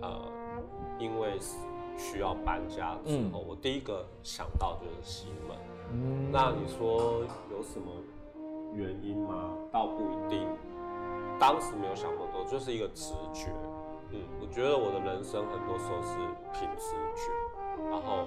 [0.01, 0.21] 呃，
[0.99, 1.39] 因为
[1.97, 5.57] 需要搬家之后，我第一个想到就是西门。
[5.93, 7.93] 嗯，那你说有什么
[8.73, 9.51] 原因吗？
[9.71, 10.49] 倒不一定，
[11.39, 13.51] 当时没有想那么多，就是一个直觉。
[14.13, 16.17] 嗯，我觉得我的人生很多时候是
[16.53, 17.31] 凭直觉，
[17.91, 18.27] 然后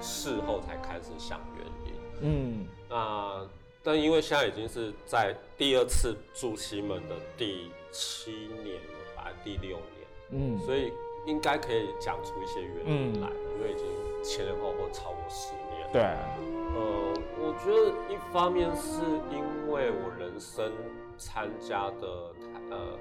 [0.00, 1.92] 事后才开始想原因。
[2.24, 3.48] 嗯，那
[3.82, 8.30] 但因为现在已经是在第二次住西门的第七
[8.62, 10.06] 年了吧，第六年。
[10.30, 10.92] 嗯，所以
[11.26, 13.86] 应该可以讲出一些原因来，因为已经
[14.22, 15.90] 前前后后超过十年。
[15.92, 16.02] 对。
[16.02, 19.00] 呃，我觉得一方面是
[19.30, 20.70] 因为我人生
[21.16, 22.98] 参加的台呃。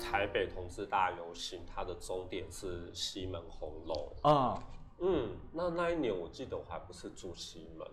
[0.00, 4.62] 台北同志大游行，它的终点是西门红楼啊。
[5.00, 7.86] 嗯，那那一年我记得我还不是住西门，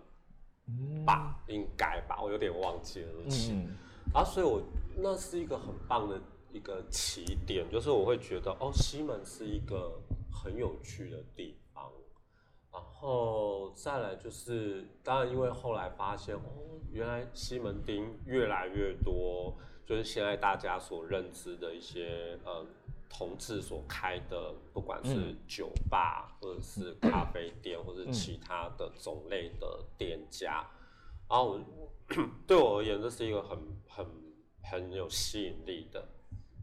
[1.04, 3.68] 吧，应该吧，我有点忘记了日期。
[4.12, 4.62] 啊，所以我
[4.96, 6.20] 那是一个很棒的
[6.52, 10.00] 一个起点，就是我会觉得哦，西门是一个
[10.32, 11.90] 很有趣的地方。
[12.72, 16.40] 然后再来就是，当然因为后来发现哦，
[16.92, 19.56] 原来西门町越来越多。
[19.86, 22.62] 就是现在大家所认知的一些呃
[23.08, 30.66] 同志所开的，不管是酒吧或者是咖啡店，或者其他的种类的店家，
[31.28, 31.60] 然后我
[32.46, 34.06] 对我而言，这是一个很很
[34.62, 36.06] 很有吸引力的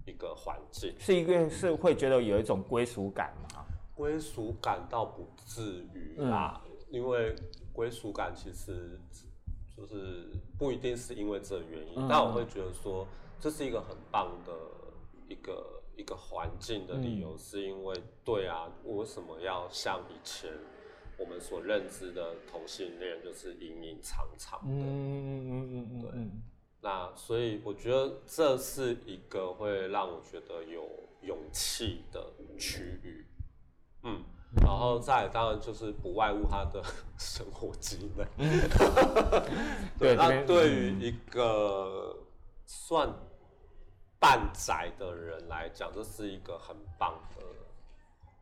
[0.06, 0.96] 一个环境。
[1.00, 3.66] 是一个是会觉得有一种归属感吗？
[3.94, 7.36] 归属感倒不至于啦，因为
[7.74, 9.00] 归属感其实。
[9.78, 13.06] 就是不一定是因为这原因，但我会觉得说
[13.42, 14.54] 这是一个很棒的
[15.28, 20.52] 一个一个环境的理由，是因为对啊，我为什么要像以前
[21.18, 24.68] 我们所认知的同性恋，就是隐隐藏藏的？
[24.68, 26.12] 嗯嗯嗯嗯，对。
[26.82, 30.88] 那所以我觉得这是一个会让我觉得有
[31.22, 33.26] 勇气的区域，
[34.04, 34.24] 嗯。
[34.62, 36.82] 然后再当然就是不外乎他的
[37.20, 38.26] 生活机能。
[40.00, 42.16] 对，那对于一个
[42.66, 43.14] 算
[44.20, 47.44] 半宅的人来讲，这是一个很棒的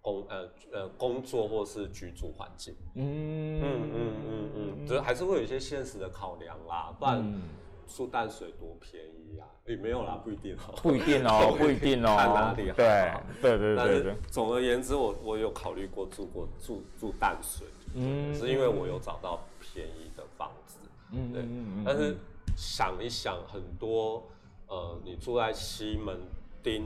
[0.02, 2.76] 工呃呃工作或是居住环境。
[2.96, 7.42] 嗯嗯嗯嗯嗯，就还是会有一些现实的考量啦，不然
[7.88, 9.48] 住淡水多便宜啊。
[9.66, 12.76] 也没有啦，不一定哦，不一定哦， 不一定哦，看哪里好。
[12.76, 14.16] 对对对对对。
[14.30, 20.78] 总而言之，我我有考虑过住过住住淡水，嗯，是因为我有找到便宜的房子，
[21.12, 21.46] 嗯对。
[21.86, 22.18] 但是
[22.58, 24.22] 想一想，很多
[24.74, 26.20] 呃，你住在西门
[26.64, 26.84] 町，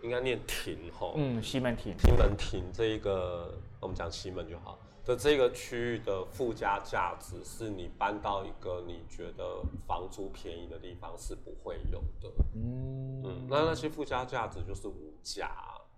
[0.00, 4.78] 应该念亭吼，嗯，西门亭，西门亭这一个，我们讲西门就好。
[5.04, 12.32] 的这个区域的附加价值，是你搬到一个你觉得房租便宜的地方是不会有的。
[12.54, 15.50] 嗯嗯，那那些附加价值就是无价。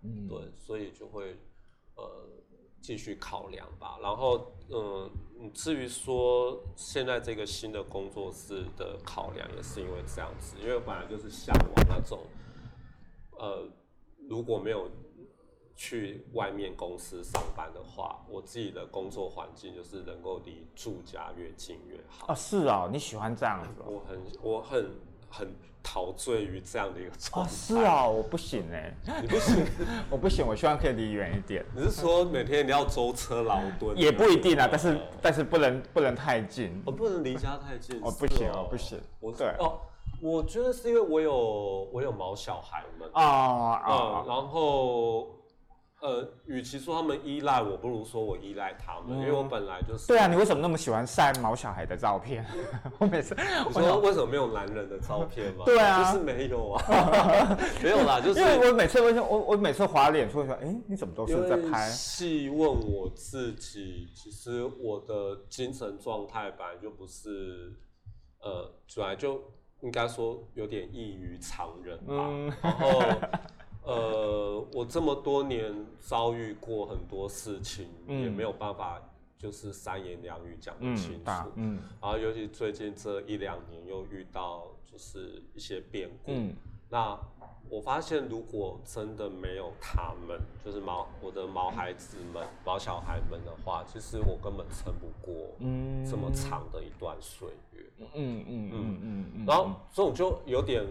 [0.03, 1.37] 嗯，对，所以就会
[1.97, 2.05] 呃
[2.81, 3.99] 继续考量吧。
[4.03, 5.11] 然后嗯，
[5.53, 12.21] 至于说现在这个新的工作室的考量，也是因为这样子，因为本来就是向往那种
[13.33, 13.69] 呃
[14.29, 14.91] 如果没有。
[15.81, 22.35] 去外面公司上班的话，我自己的工作环境就是能够离住家越近越好啊。
[22.35, 23.81] 是啊，你喜欢这样子？
[23.87, 24.91] 我很我很
[25.29, 25.49] 很
[25.83, 27.51] 陶醉于这样的一个状态。
[27.51, 29.67] 是啊，我不行哎，你不行，
[30.11, 31.65] 我不行，我希望可以离远一点。
[31.75, 33.97] 你是说每天你要舟车劳顿？
[33.97, 38.01] 也不一定啊，但是但是不能不能太近，我不能离家太近。
[38.03, 39.01] 哦，不行哦，不行。
[39.21, 39.81] 我对哦，
[40.21, 45.29] 我觉得是因为我有我有毛小孩们啊啊，然后。
[46.01, 50.07] 呃，与其说他们依赖我，不如说我依赖他们，因为我本来就是。
[50.07, 52.47] 对啊，你为什么那么喜欢晒毛小孩的照片？
[52.99, 53.35] 我每次
[53.67, 55.65] 你说为什么没有男人的照片吗？
[55.67, 56.85] 对啊，就是没有啊，
[57.83, 61.89] 没有啦，就是因为我每次我我我每次滑脸说说，哎，你怎么都是在拍？
[61.91, 67.73] 细问我自己，其实我的精神状态本来就不是，
[68.41, 69.43] 呃，本来就
[69.81, 72.15] 应该说有点异于常人吧，
[72.63, 73.03] 然后。
[73.85, 79.01] 呃，我这么多年遭遇过很多事情，也没有办法
[79.39, 81.31] 就是三言两语讲得清楚。
[81.55, 86.33] 嗯，然后尤其最近这一两年又遇到就是一些变故。
[86.33, 86.55] 嗯，
[86.91, 87.19] 那
[87.71, 95.35] 我发现如果真的没有他们，就是毛我的毛孩子们、毛小孩们的话，其实我根本撑不过
[96.05, 97.87] 这么长的一段岁月。
[97.99, 99.47] 嗯嗯嗯嗯嗯。
[99.47, 100.85] 然后这种就有点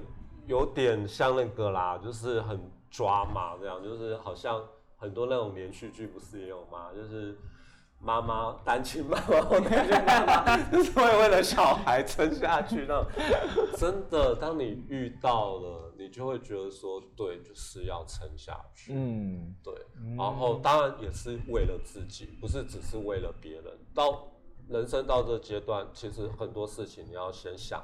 [0.47, 2.59] 有点像那个啦，就是很。
[2.89, 4.63] 抓嘛，这样就是好像
[4.97, 6.91] 很多那种连续剧不是也有吗？
[6.95, 7.37] 就是
[7.99, 13.05] 妈妈单亲妈妈，单亲妈妈 就是会为了小孩撑下去那种。
[13.75, 18.93] 真的，当你遇到了，你就会觉得说，对，就是要撑下去。
[18.93, 19.73] 嗯，对。
[20.15, 23.63] 然后当然也是为了自己，不是只是为了别人。
[23.95, 24.27] 到
[24.69, 27.83] 人生到这阶段，其实很多事情你要先想，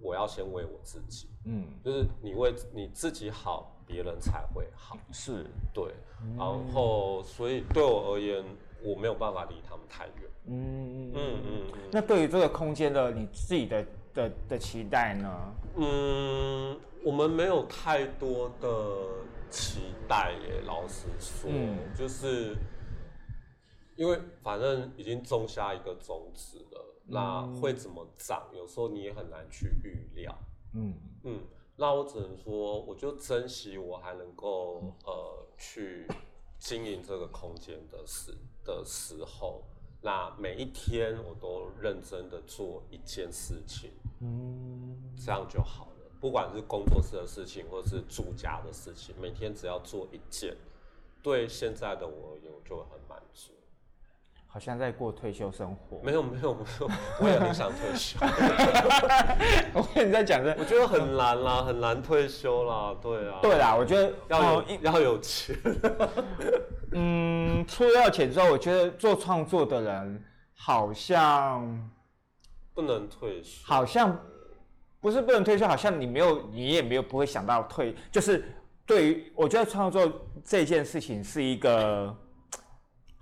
[0.00, 1.28] 我要先为我自己。
[1.44, 4.96] 嗯，就是你为你自己好，别人才会好。
[5.12, 5.94] 是，对。
[6.36, 8.44] 然后，所以对我而言。
[8.80, 10.30] 我没有办法离他们太远。
[10.46, 11.78] 嗯嗯嗯嗯。
[11.90, 13.84] 那对于这个空间的你自己的
[14.14, 15.54] 的的期待呢？
[15.74, 18.68] 嗯，我们没有太多的
[19.50, 20.62] 期待耶。
[20.64, 21.50] 老实说，
[21.92, 22.54] 就是
[23.96, 30.34] 因为反正已经种下一个种子了，那会怎么涨，有时候你也很难去预料。
[30.74, 30.94] 嗯
[31.24, 31.40] 嗯。
[31.76, 36.06] 那我只能说，我就珍惜我还能够呃去
[36.58, 38.36] 经营这个空间的时。
[38.64, 39.64] 的时候，
[40.02, 43.90] 那每一天我都认真的做一件事情，
[44.20, 46.10] 嗯，这样就好了。
[46.20, 50.54] 不管是工作室的事情，或是住家的事情，每天只要做一件，
[51.22, 53.52] 对现在的我而言，我就很满足。
[54.50, 56.00] 好像在过退休生活。
[56.02, 56.90] 没有没有没有，
[57.20, 58.18] 我也很想退休。
[59.74, 62.96] 我跟你在讲这，我觉得很难啦，很难退休啦。
[63.00, 63.38] 对啊。
[63.42, 65.54] 对啦，我觉得要有要有钱。
[66.92, 70.24] 嗯，出了钱之后，我觉得做创作的人
[70.56, 71.90] 好像
[72.72, 73.62] 不能退休。
[73.66, 74.18] 好像
[74.98, 77.94] 不是不能退休，好像你没有，你也没有不会想到退。
[78.10, 78.42] 就是
[78.86, 80.10] 对于我觉得创作
[80.42, 82.16] 这件事情是一个。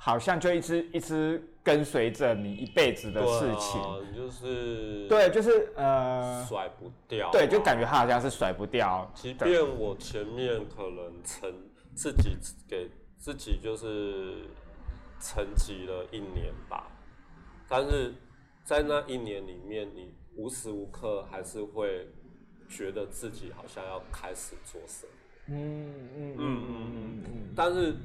[0.07, 3.83] 好像就一直一直跟随着你一辈子的事情，
[4.15, 7.29] 就是对，就是呃，甩不掉。
[7.33, 9.11] 对，就感觉他好像是甩不掉。
[9.17, 11.53] 即便我前面可能成
[11.97, 12.37] 自己
[12.69, 12.89] 给
[13.19, 14.45] 自己就是
[15.19, 16.87] 沉寂了一年吧，
[17.69, 18.15] 但是
[18.63, 22.07] 在那一年里面，你无时无刻还是会
[22.69, 25.13] 觉得自己好像要开始做什么。
[25.49, 27.97] 嗯嗯嗯嗯嗯，但是。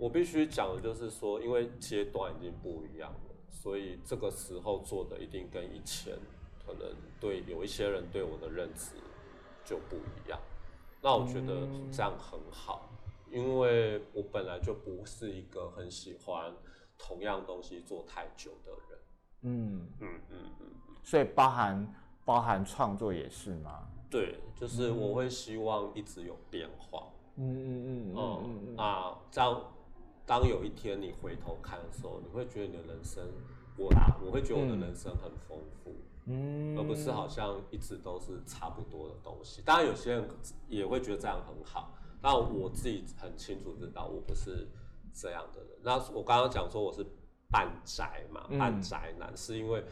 [0.00, 6.14] 我必须讲的就是说，因为阶段已经不一样了，所以这个时候做的一定跟以前
[6.66, 6.90] 可能
[7.20, 8.92] 对有一些人对我的认知
[9.62, 10.40] 就不一样。
[11.02, 12.88] 那我觉得这样很好，
[13.30, 16.50] 因为我本来就不是一个很喜欢
[16.96, 18.98] 同样东西做太久的人。
[19.42, 20.66] 嗯嗯嗯嗯，
[21.02, 21.94] 所以包含
[22.24, 23.86] 包含创作也是吗？
[24.10, 27.06] 对，就是我会希望一直有变化。
[27.36, 29.62] 嗯嗯嗯嗯嗯，啊这样。
[30.30, 33.26] 当有一天你回头看的时候，你会觉得你的人生，
[33.76, 35.92] 我啊，我会觉得我的人生很丰富，
[36.26, 39.60] 嗯，而不是好像一直都是差不多的东西。
[39.62, 40.28] 当然，有些人
[40.68, 44.68] 也会觉得这样很好，但我自己很清楚知道我不是
[45.12, 45.70] 这样的人。
[45.82, 47.04] 那我刚刚讲说我是
[47.50, 49.84] 半宅嘛，半宅男，是因为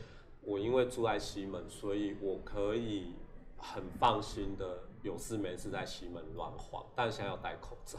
[0.43, 3.17] 我因为住在西门，所以我可以
[3.57, 4.85] 很放心的。
[5.03, 7.99] 有事没事在西门乱晃，但现在要戴口罩。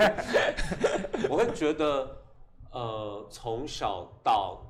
[1.28, 2.22] 我会觉得，
[2.70, 4.62] 呃，从小到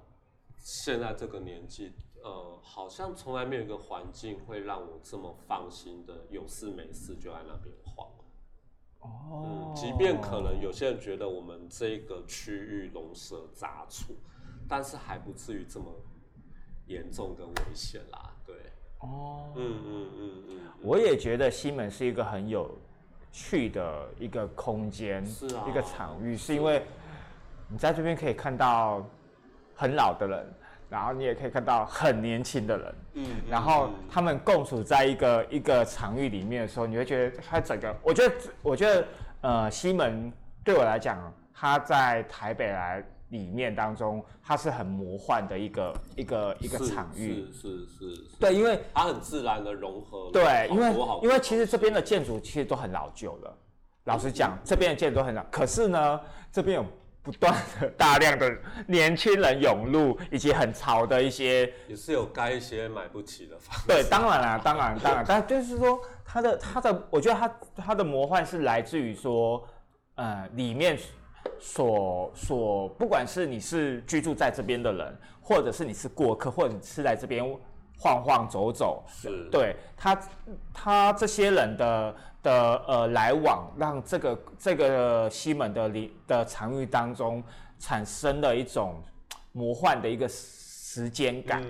[0.58, 1.92] 现在这个年纪，
[2.22, 8.08] 呃，好像从来没有一个环境会让我这么放心的，有事没事就在那边晃。
[9.00, 14.14] 哦，即便可能有些人觉得我们这个区域龙蛇杂处，
[14.68, 15.92] 但是还不至于这么
[16.86, 18.36] 严重跟危险啦。
[18.44, 18.56] 对。
[19.02, 22.70] 哦，嗯嗯嗯嗯，我也觉得西门是一个很有
[23.32, 26.82] 趣的一个空间，是啊，一个场域，是因为
[27.68, 29.04] 你在这边可以看到
[29.74, 30.46] 很老的人，
[30.88, 39.06] 然后你也可以看到很年轻的人，嗯，然后他们共处在一个一个场域里面的时候，你会觉得他整个，我觉得我觉得
[39.40, 40.32] 呃西门
[40.62, 43.04] 对我来讲，他在台北来。
[43.32, 53.56] 里面当中，它是很魔幻的一个一个一个场域，是是是，对，因为它很自然的融合，对，因为因为其实这边的建筑其实都很老旧了，
[54.04, 56.20] 老实讲，这边的建筑都很老，可是呢，
[56.52, 56.84] 这边有
[57.22, 58.54] 不断的大量的
[58.86, 69.66] 年轻人涌入，以及很潮的一些，也是有盖一些买不起的房子，对，当然啦，当然当然，但就是说，它的它的，我觉得它它的魔幻是来自于说，
[70.16, 70.98] 呃，里面。
[71.58, 77.44] 所所，不管是你是居住在这边的人，或者是你是过客，或者你是来这边
[77.98, 79.48] 晃晃走走，是。
[79.50, 80.20] 对他
[80.72, 87.42] 他这些人的的呃来往，让这个这个西门的里的场域当中
[87.78, 89.00] 产生了一种
[89.52, 91.62] 魔幻的一个时间感，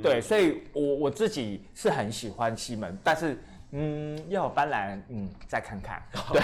[0.00, 3.38] 对，所以我我自己是很喜欢西门，但是
[3.72, 6.02] 嗯，要有斑斓，嗯，再看看。
[6.32, 6.40] 对。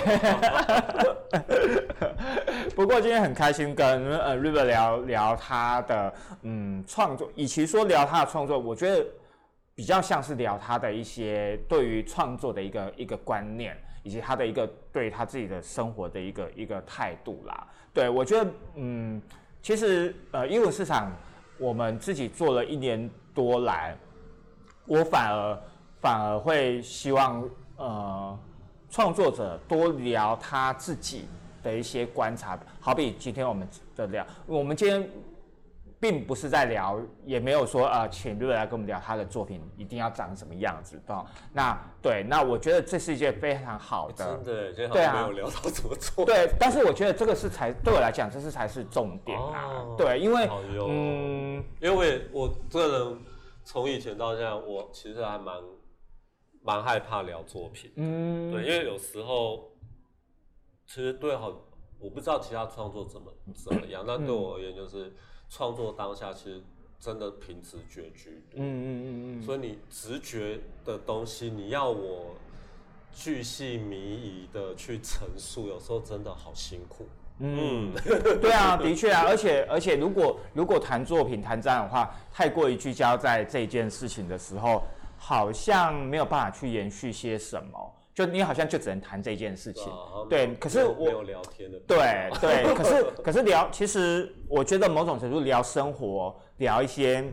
[2.77, 9.05] 不过今天很开心跟呃 River 聊聊他的嗯创作，与其说聊他的创作，我觉得
[9.75, 17.67] 比较像是聊他的一些对于创作的一个一个观念，以及他的一个对他自己的生活的一个一个态度啦。
[17.93, 19.21] 对我觉得嗯，
[19.63, 21.11] 其实呃，英文市场
[21.59, 23.97] 我们自己做了一年多来，
[24.87, 25.59] 我反而。
[26.01, 28.39] 反而会希望呃
[28.91, 31.27] 创作者多聊他自己
[31.63, 33.67] 的一些观察，好比今天我们
[33.97, 35.11] 的聊，我们今天
[35.99, 41.17] 并不是在聊，也没有说呃请瑞来跟我们聊他的作品一定要长什么样子，对
[41.53, 50.49] 那对，那我觉得这是一件非常好的，真的，对啊，没有聊到怎么做，对，但是我觉得这个是才对我来讲，这是才是重点啊，对，因为
[50.89, 53.19] 嗯，因为我这个人
[53.65, 55.55] 从以前到现在，我其实还蛮。
[56.67, 59.71] 蛮害怕聊作品，嗯，对，因为有时候
[60.85, 61.47] 其实对好，
[62.01, 65.15] 我不知道其他创作怎么怎么样，但对我而言就是
[65.49, 66.61] 创作当下其实
[66.99, 72.35] 真的凭直觉居多，嗯嗯嗯嗯，所以你直觉的东西，你要我
[73.15, 77.07] 巨细靡遗的去陈述，有时候真的好辛苦，
[77.39, 77.93] 嗯，
[78.43, 84.83] 对啊，的确啊，而且而且如果如果谈作品谈展的话，太过于聚焦在这件事情的时候。
[85.17, 89.93] 好像没有办法去延续些什么，就你好像就只能谈这件事情，
[90.29, 90.55] 对。
[90.57, 92.73] 可是我没有聊天的，对对。
[92.75, 97.25] 可是可是聊，其实我觉得某种程度聊生活，聊一些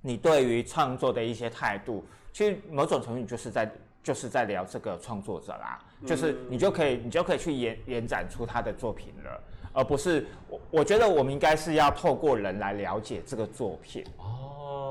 [0.00, 3.70] 你对于创作的一些态度，其实某种程度就是在
[4.02, 9.42] 就是在聊这个创作者啦，就是你就可以你就可以去延延展出他的作品了，
[9.72, 14.04] 而不是我我觉得我们应该是要透过人来了解这个作品。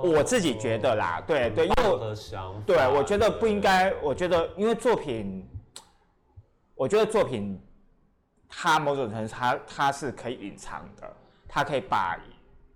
[0.02, 2.16] 我自己觉得啦，对对，因为
[2.66, 3.94] 对，我觉得不应该。
[4.02, 5.48] 我觉得，因为作品，
[6.76, 7.60] 我觉得作品，
[8.50, 11.12] 它某种程度，它它是可以隐藏的，
[11.48, 12.18] 它可以把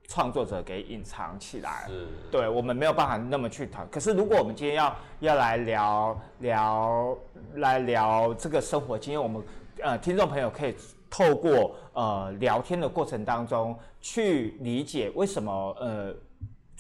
[0.08, 1.90] 创作者给隐藏起来。
[2.32, 3.88] 对，我们没有办法那么去谈。
[3.90, 7.18] 可是，如果我们今天要要来聊聊
[7.56, 9.44] 来聊这个生活经验，我们
[9.82, 10.76] 呃，听众朋友可以
[11.10, 16.16] 透过呃聊天的过程当中去理解为什么呃。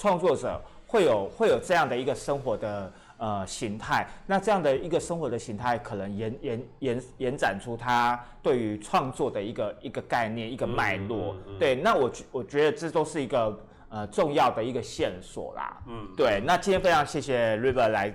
[0.01, 11.35] 创作者会有会有这样的一个生活的呃形态，那这样的一个生活的形态，可能延延延延展出他对于创作的一个一个概念一个脉络。
[11.59, 13.55] 对，那我我觉得这都是一个
[13.89, 15.77] 呃重要的一个线索啦。
[15.85, 16.41] 嗯，对。
[16.43, 18.11] 那今天非常谢谢 River 来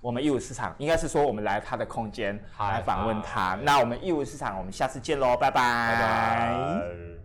[0.00, 3.58] 我们义务市场，应该是说我们来他的空间来访问他。
[3.62, 7.17] 那我们义务市场，我们下次见喽，拜拜。